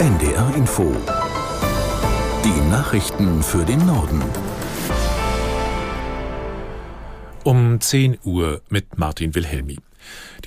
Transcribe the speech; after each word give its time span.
NDR 0.00 0.54
Info. 0.56 0.96
Die 2.42 2.70
Nachrichten 2.70 3.42
für 3.42 3.66
den 3.66 3.84
Norden. 3.84 4.22
Um 7.44 7.78
10 7.78 8.16
Uhr 8.24 8.62
mit 8.70 8.96
Martin 8.96 9.34
Wilhelmi. 9.34 9.76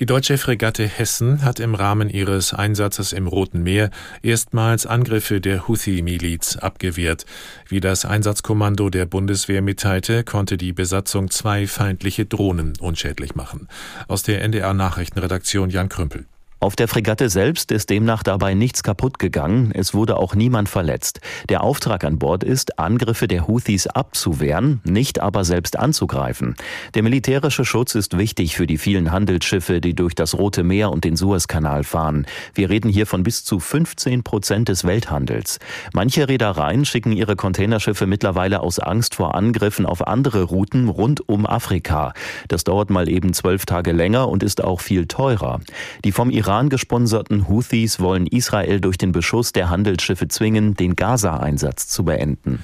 Die 0.00 0.06
deutsche 0.06 0.38
Fregatte 0.38 0.88
Hessen 0.88 1.44
hat 1.44 1.60
im 1.60 1.76
Rahmen 1.76 2.10
ihres 2.10 2.52
Einsatzes 2.52 3.12
im 3.12 3.28
Roten 3.28 3.62
Meer 3.62 3.90
erstmals 4.24 4.86
Angriffe 4.86 5.40
der 5.40 5.68
Houthi-Miliz 5.68 6.56
abgewehrt. 6.56 7.24
Wie 7.68 7.78
das 7.78 8.04
Einsatzkommando 8.04 8.90
der 8.90 9.06
Bundeswehr 9.06 9.62
mitteilte, 9.62 10.24
konnte 10.24 10.56
die 10.56 10.72
Besatzung 10.72 11.30
zwei 11.30 11.68
feindliche 11.68 12.26
Drohnen 12.26 12.72
unschädlich 12.80 13.36
machen. 13.36 13.68
Aus 14.08 14.24
der 14.24 14.42
NDR 14.42 14.74
Nachrichtenredaktion 14.74 15.70
Jan 15.70 15.88
Krümpel. 15.88 16.26
Auf 16.64 16.76
der 16.76 16.88
Fregatte 16.88 17.28
selbst 17.28 17.70
ist 17.72 17.90
demnach 17.90 18.22
dabei 18.22 18.54
nichts 18.54 18.82
kaputt 18.82 19.18
gegangen, 19.18 19.70
es 19.74 19.92
wurde 19.92 20.16
auch 20.16 20.34
niemand 20.34 20.70
verletzt. 20.70 21.20
Der 21.50 21.62
Auftrag 21.62 22.04
an 22.04 22.18
Bord 22.18 22.42
ist, 22.42 22.78
Angriffe 22.78 23.28
der 23.28 23.46
Houthis 23.46 23.86
abzuwehren, 23.86 24.80
nicht 24.82 25.20
aber 25.20 25.44
selbst 25.44 25.78
anzugreifen. 25.78 26.56
Der 26.94 27.02
militärische 27.02 27.66
Schutz 27.66 27.94
ist 27.94 28.16
wichtig 28.16 28.56
für 28.56 28.66
die 28.66 28.78
vielen 28.78 29.12
Handelsschiffe, 29.12 29.82
die 29.82 29.94
durch 29.94 30.14
das 30.14 30.38
Rote 30.38 30.64
Meer 30.64 30.90
und 30.90 31.04
den 31.04 31.16
Suezkanal 31.16 31.84
fahren. 31.84 32.24
Wir 32.54 32.70
reden 32.70 32.88
hier 32.88 33.06
von 33.06 33.24
bis 33.24 33.44
zu 33.44 33.60
15 33.60 34.22
Prozent 34.22 34.70
des 34.70 34.84
Welthandels. 34.84 35.58
Manche 35.92 36.30
Reedereien 36.30 36.86
schicken 36.86 37.12
ihre 37.12 37.36
Containerschiffe 37.36 38.06
mittlerweile 38.06 38.60
aus 38.60 38.78
Angst 38.78 39.16
vor 39.16 39.34
Angriffen 39.34 39.84
auf 39.84 40.06
andere 40.06 40.44
Routen 40.44 40.88
rund 40.88 41.28
um 41.28 41.44
Afrika. 41.44 42.14
Das 42.48 42.64
dauert 42.64 42.88
mal 42.88 43.10
eben 43.10 43.34
zwölf 43.34 43.66
Tage 43.66 43.92
länger 43.92 44.30
und 44.30 44.42
ist 44.42 44.64
auch 44.64 44.80
viel 44.80 45.04
teurer. 45.04 45.60
Die 46.06 46.12
vom 46.12 46.30
Iran 46.30 46.53
Iran 46.54 46.68
gesponserten 46.68 47.48
Houthis 47.48 47.98
wollen 47.98 48.28
Israel 48.28 48.80
durch 48.80 48.96
den 48.96 49.10
Beschuss 49.10 49.50
der 49.50 49.70
Handelsschiffe 49.70 50.28
zwingen, 50.28 50.74
den 50.74 50.94
Gaza-Einsatz 50.94 51.88
zu 51.88 52.04
beenden. 52.04 52.62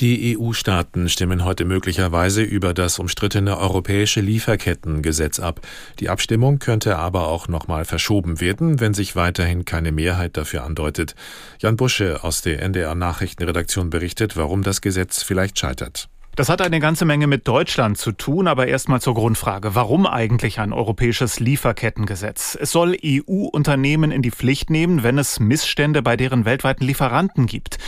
Die 0.00 0.38
EU-Staaten 0.38 1.10
stimmen 1.10 1.44
heute 1.44 1.66
möglicherweise 1.66 2.40
über 2.40 2.72
das 2.72 2.98
umstrittene 2.98 3.58
europäische 3.58 4.22
Lieferkettengesetz 4.22 5.40
ab. 5.40 5.60
Die 6.00 6.08
Abstimmung 6.08 6.58
könnte 6.58 6.96
aber 6.96 7.28
auch 7.28 7.48
nochmal 7.48 7.84
verschoben 7.84 8.40
werden, 8.40 8.80
wenn 8.80 8.94
sich 8.94 9.14
weiterhin 9.14 9.66
keine 9.66 9.92
Mehrheit 9.92 10.38
dafür 10.38 10.64
andeutet. 10.64 11.14
Jan 11.60 11.76
Busche 11.76 12.24
aus 12.24 12.40
der 12.40 12.62
NDR 12.62 12.94
Nachrichtenredaktion 12.94 13.90
berichtet, 13.90 14.38
warum 14.38 14.62
das 14.62 14.80
Gesetz 14.80 15.22
vielleicht 15.22 15.58
scheitert. 15.58 16.08
Das 16.38 16.48
hat 16.48 16.62
eine 16.62 16.78
ganze 16.78 17.04
Menge 17.04 17.26
mit 17.26 17.48
Deutschland 17.48 17.98
zu 17.98 18.12
tun, 18.12 18.46
aber 18.46 18.68
erstmal 18.68 19.00
zur 19.00 19.14
Grundfrage. 19.14 19.74
Warum 19.74 20.06
eigentlich 20.06 20.60
ein 20.60 20.72
europäisches 20.72 21.40
Lieferkettengesetz? 21.40 22.56
Es 22.60 22.70
soll 22.70 22.96
EU-Unternehmen 23.04 24.12
in 24.12 24.22
die 24.22 24.30
Pflicht 24.30 24.70
nehmen, 24.70 25.02
wenn 25.02 25.18
es 25.18 25.40
Missstände 25.40 26.00
bei 26.00 26.16
deren 26.16 26.44
weltweiten 26.44 26.84
Lieferanten 26.84 27.46
gibt. 27.46 27.78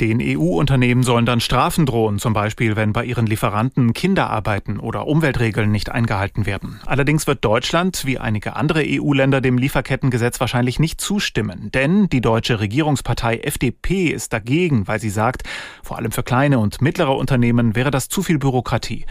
Den 0.00 0.18
EU-Unternehmen 0.20 1.04
sollen 1.04 1.24
dann 1.24 1.38
Strafen 1.38 1.86
drohen, 1.86 2.18
zum 2.18 2.32
Beispiel 2.32 2.74
wenn 2.74 2.92
bei 2.92 3.04
ihren 3.04 3.26
Lieferanten 3.26 3.92
Kinder 3.92 4.28
arbeiten 4.28 4.80
oder 4.80 5.06
Umweltregeln 5.06 5.70
nicht 5.70 5.92
eingehalten 5.92 6.46
werden. 6.46 6.80
Allerdings 6.86 7.28
wird 7.28 7.44
Deutschland, 7.44 8.04
wie 8.06 8.18
einige 8.18 8.56
andere 8.56 8.82
EU-Länder, 8.84 9.40
dem 9.40 9.56
Lieferkettengesetz 9.56 10.40
wahrscheinlich 10.40 10.80
nicht 10.80 11.00
zustimmen. 11.00 11.70
Denn 11.70 12.08
die 12.08 12.20
deutsche 12.20 12.58
Regierungspartei 12.58 13.36
FDP 13.36 14.08
ist 14.08 14.32
dagegen, 14.32 14.88
weil 14.88 14.98
sie 14.98 15.10
sagt, 15.10 15.44
vor 15.84 15.96
allem 15.96 16.10
für 16.10 16.24
kleine 16.24 16.58
und 16.58 16.82
mittlere 16.82 17.16
Unternehmen 17.16 17.76
wäre 17.76 17.92
das 17.92 17.99
das 18.00 18.08
zu 18.08 18.22
viel 18.22 18.38
Bürokratie. 18.38 19.04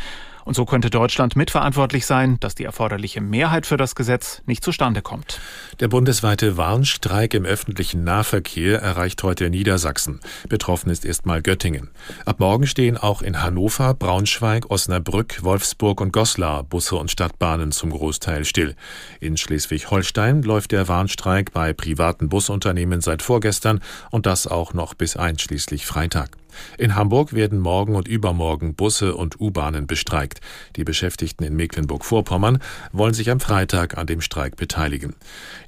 Und 0.50 0.55
so 0.55 0.66
könnte 0.66 0.89
Deutschland 0.89 1.36
mitverantwortlich 1.36 2.08
sein, 2.08 2.39
dass 2.39 2.55
die 2.55 2.64
erforderliche 2.64 3.22
Mehrheit 3.22 3.67
für 3.67 3.78
das 3.78 3.94
Gesetz 3.94 4.42
nicht 4.47 4.64
zustande 4.64 5.03
kommt. 5.03 5.39
Der 5.80 5.89
bundesweite 5.89 6.58
Warnstreik 6.58 7.36
im 7.36 7.45
öffentlichen 7.45 8.03
Nahverkehr 8.03 8.81
erreicht 8.81 9.22
heute 9.22 9.52
Niedersachsen. 9.52 10.22
Betroffen 10.47 10.89
ist 10.89 11.05
erstmal 11.05 11.44
Göttingen. 11.44 11.92
Ab 12.25 12.39
morgen 12.39 12.66
stehen 12.66 12.97
auch 12.97 13.22
in 13.22 13.44
Hannover, 13.44 13.94
Braunschweig, 13.94 14.72
Osnabrück, 14.72 15.43
Wolfsburg 15.43 16.02
und 16.02 16.14
Goslar 16.14 16.64
Busse 16.64 16.95
und 16.95 17.11
Stadtbahnen 17.11 17.71
zum 17.71 17.92
Großteil 17.92 18.43
still. 18.43 18.76
In 19.20 19.38
Schleswig-Holstein 19.38 20.42
läuft 20.42 20.71
der 20.71 20.88
Warnstreik 20.88 21.54
bei 21.54 21.73
privaten 21.73 22.27
Busunternehmen 22.27 23.02
seit 23.02 23.21
vorgestern 23.21 23.82
und 24.09 24.26
das 24.26 24.48
auch 24.48 24.73
noch 24.73 24.95
bis 24.95 25.15
einschließlich 25.15 25.86
Freitag. 25.86 26.32
In 26.77 26.95
Hamburg 26.95 27.33
werden 27.33 27.59
morgen 27.59 27.95
und 27.95 28.08
übermorgen 28.08 28.76
Busse 28.76 29.15
und 29.15 29.39
U-Bahnen 29.39 29.88
bestreikt. 29.88 30.39
Die 30.76 30.83
Beschäftigten 30.83 31.44
in 31.44 31.55
Mecklenburg-Vorpommern 31.55 32.60
wollen 32.92 33.14
sich 33.14 33.30
am 33.30 33.39
Freitag 33.39 33.98
an 33.98 34.08
dem 34.08 34.22
Streik 34.22 34.55
beteiligen. 34.55 35.16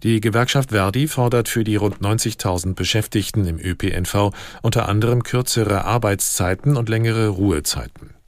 Die 0.03 0.21
Gewerkschaft 0.21 0.69
Verdi 0.69 1.07
fordert 1.07 1.49
für 1.49 1.63
die 1.63 1.75
rund 1.75 1.99
90.000 1.99 2.75
Beschäftigten 2.75 3.45
im 3.45 3.59
ÖPNV 3.59 4.31
unter 4.61 4.87
anderem 4.87 5.23
kürzere 5.23 5.85
Arbeitszeiten 5.85 6.77
und 6.77 6.89
längere 6.89 7.27
Ruhezeiten. 7.27 8.20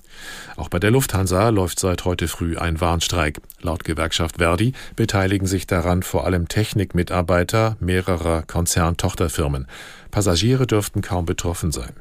Auch 0.55 0.69
bei 0.69 0.79
der 0.79 0.91
Lufthansa 0.91 1.49
läuft 1.49 1.79
seit 1.79 2.05
heute 2.05 2.27
früh 2.27 2.57
ein 2.57 2.79
Warnstreik. 2.79 3.39
Laut 3.61 3.83
Gewerkschaft 3.83 4.37
Verdi 4.37 4.73
beteiligen 4.95 5.47
sich 5.47 5.67
daran 5.67 6.03
vor 6.03 6.25
allem 6.25 6.47
Technikmitarbeiter 6.47 7.77
mehrerer 7.79 8.43
Konzerntochterfirmen. 8.43 9.67
Passagiere 10.11 10.67
dürften 10.67 11.01
kaum 11.01 11.25
betroffen 11.25 11.71
sein. 11.71 11.93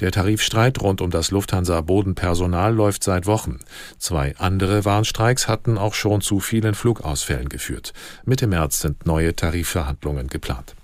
Der 0.00 0.10
Tarifstreit 0.10 0.80
rund 0.80 1.00
um 1.00 1.10
das 1.10 1.30
Lufthansa-Bodenpersonal 1.30 2.74
läuft 2.74 3.04
seit 3.04 3.26
Wochen. 3.26 3.60
Zwei 3.98 4.34
andere 4.36 4.84
Warnstreiks 4.84 5.46
hatten 5.46 5.78
auch 5.78 5.94
schon 5.94 6.22
zu 6.22 6.40
vielen 6.40 6.74
Flugausfällen 6.74 7.48
geführt. 7.48 7.92
Mitte 8.24 8.48
März 8.48 8.80
sind 8.80 9.06
neue 9.06 9.36
Tarifverhandlungen 9.36 10.26
geplant. 10.26 10.74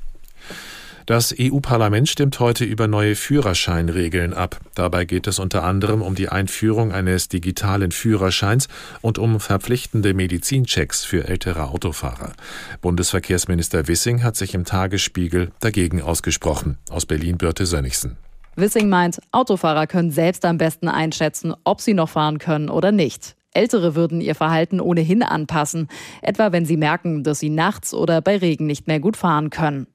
Das 1.08 1.34
EU-Parlament 1.40 2.06
stimmt 2.06 2.38
heute 2.38 2.66
über 2.66 2.86
neue 2.86 3.14
Führerscheinregeln 3.14 4.34
ab. 4.34 4.60
Dabei 4.74 5.06
geht 5.06 5.26
es 5.26 5.38
unter 5.38 5.64
anderem 5.64 6.02
um 6.02 6.14
die 6.14 6.28
Einführung 6.28 6.92
eines 6.92 7.28
digitalen 7.28 7.92
Führerscheins 7.92 8.68
und 9.00 9.16
um 9.16 9.40
verpflichtende 9.40 10.12
Medizinchecks 10.12 11.06
für 11.06 11.26
ältere 11.26 11.68
Autofahrer. 11.68 12.34
Bundesverkehrsminister 12.82 13.88
Wissing 13.88 14.22
hat 14.22 14.36
sich 14.36 14.52
im 14.52 14.66
Tagesspiegel 14.66 15.50
dagegen 15.60 16.02
ausgesprochen. 16.02 16.76
Aus 16.90 17.06
Berlin 17.06 17.38
Birte 17.38 17.64
Sönnigsen. 17.64 18.18
Wissing 18.56 18.90
meint, 18.90 19.18
Autofahrer 19.32 19.86
können 19.86 20.10
selbst 20.10 20.44
am 20.44 20.58
besten 20.58 20.88
einschätzen, 20.88 21.54
ob 21.64 21.80
sie 21.80 21.94
noch 21.94 22.10
fahren 22.10 22.38
können 22.38 22.68
oder 22.68 22.92
nicht. 22.92 23.34
Ältere 23.54 23.94
würden 23.94 24.20
ihr 24.20 24.34
Verhalten 24.34 24.78
ohnehin 24.78 25.22
anpassen, 25.22 25.88
etwa 26.20 26.52
wenn 26.52 26.66
sie 26.66 26.76
merken, 26.76 27.24
dass 27.24 27.38
sie 27.38 27.48
nachts 27.48 27.94
oder 27.94 28.20
bei 28.20 28.36
Regen 28.36 28.66
nicht 28.66 28.86
mehr 28.86 29.00
gut 29.00 29.16
fahren 29.16 29.48
können. 29.48 29.86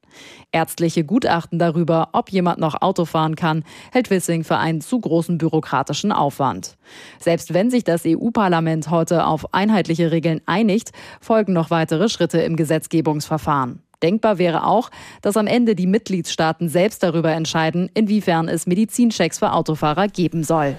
Ärztliche 0.52 1.04
Gutachten 1.04 1.60
darüber, 1.60 2.10
ob 2.14 2.30
jemand 2.32 2.60
noch 2.60 2.82
Auto 2.82 3.06
fahren 3.06 3.36
kann, 3.36 3.64
hält 3.92 4.10
Wissing 4.10 4.44
für 4.44 4.58
einen 4.58 4.82
zu 4.82 5.00
großen 5.00 5.38
bürokratischen 5.38 6.12
Aufwand. 6.12 6.78
Selbst 7.20 7.54
wenn 7.54 7.70
sich 7.70 7.84
das 7.84 8.04
EU-Parlament 8.06 8.90
heute 8.90 9.26
auf 9.26 9.54
einheitliche 9.54 10.12
Regeln 10.12 10.42
einigt, 10.46 10.92
folgen 11.22 11.54
noch 11.54 11.70
weitere 11.70 12.10
Schritte 12.10 12.42
im 12.42 12.56
Gesetzgebungsverfahren. 12.56 13.82
Denkbar 14.04 14.38
wäre 14.38 14.68
auch, 14.68 14.92
dass 15.22 15.38
am 15.38 15.48
Ende 15.48 15.76
die 15.76 15.88
Mitgliedstaaten 15.88 16.68
selbst 16.68 17.02
darüber 17.04 17.32
entscheiden, 17.32 17.90
inwiefern 17.94 18.50
es 18.50 18.68
Medizinchecks 18.68 19.40
für 19.40 19.54
Autofahrer 19.54 20.10
geben 20.10 20.44
soll. 20.44 20.78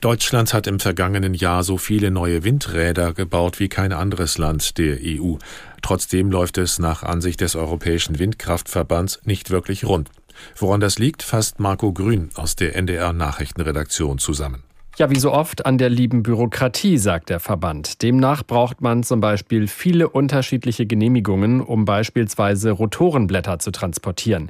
Deutschland 0.00 0.52
hat 0.52 0.66
im 0.66 0.78
vergangenen 0.78 1.32
Jahr 1.32 1.64
so 1.64 1.78
viele 1.78 2.10
neue 2.10 2.44
Windräder 2.44 3.14
gebaut 3.14 3.58
wie 3.58 3.68
kein 3.68 3.92
anderes 3.92 4.36
Land 4.36 4.76
der 4.76 4.98
EU. 5.02 5.36
Trotzdem 5.80 6.30
läuft 6.30 6.58
es 6.58 6.78
nach 6.78 7.02
Ansicht 7.02 7.40
des 7.40 7.56
Europäischen 7.56 8.18
Windkraftverbands 8.18 9.20
nicht 9.24 9.50
wirklich 9.50 9.84
rund. 9.84 10.10
Woran 10.54 10.80
das 10.80 10.98
liegt, 10.98 11.22
fasst 11.22 11.60
Marco 11.60 11.92
Grün 11.92 12.28
aus 12.34 12.56
der 12.56 12.76
NDR 12.76 13.14
Nachrichtenredaktion 13.14 14.18
zusammen. 14.18 14.62
Ja, 14.98 15.10
wie 15.10 15.18
so 15.18 15.30
oft 15.30 15.66
an 15.66 15.76
der 15.76 15.90
lieben 15.90 16.22
Bürokratie, 16.22 16.96
sagt 16.96 17.28
der 17.28 17.38
Verband. 17.38 18.00
Demnach 18.00 18.42
braucht 18.42 18.80
man 18.80 19.02
zum 19.02 19.20
Beispiel 19.20 19.66
viele 19.66 20.08
unterschiedliche 20.08 20.86
Genehmigungen, 20.86 21.60
um 21.60 21.84
beispielsweise 21.84 22.70
Rotorenblätter 22.70 23.58
zu 23.58 23.72
transportieren. 23.72 24.48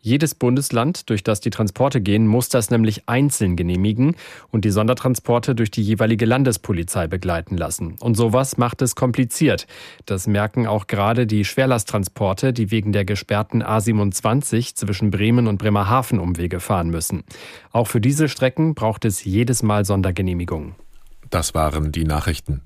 Jedes 0.00 0.36
Bundesland, 0.36 1.10
durch 1.10 1.24
das 1.24 1.40
die 1.40 1.50
Transporte 1.50 2.00
gehen, 2.00 2.28
muss 2.28 2.48
das 2.48 2.70
nämlich 2.70 3.08
einzeln 3.08 3.56
genehmigen 3.56 4.14
und 4.52 4.64
die 4.64 4.70
Sondertransporte 4.70 5.56
durch 5.56 5.72
die 5.72 5.82
jeweilige 5.82 6.24
Landespolizei 6.24 7.08
begleiten 7.08 7.56
lassen. 7.56 7.96
Und 7.98 8.14
sowas 8.14 8.56
macht 8.56 8.80
es 8.80 8.94
kompliziert. 8.94 9.66
Das 10.06 10.28
merken 10.28 10.68
auch 10.68 10.86
gerade 10.86 11.26
die 11.26 11.44
Schwerlasttransporte, 11.44 12.52
die 12.52 12.70
wegen 12.70 12.92
der 12.92 13.04
gesperrten 13.04 13.64
A27 13.64 14.76
zwischen 14.76 15.10
Bremen 15.10 15.48
und 15.48 15.58
Bremerhaven 15.58 16.20
Umwege 16.20 16.60
fahren 16.60 16.90
müssen. 16.90 17.24
Auch 17.72 17.88
für 17.88 18.00
diese 18.00 18.28
Strecken 18.28 18.76
braucht 18.76 19.04
es 19.04 19.24
jedes 19.24 19.64
Mal 19.64 19.84
Sondergenehmigungen. 19.88 20.76
Das 21.30 21.54
waren 21.54 21.90
die 21.90 22.04
Nachrichten. 22.04 22.62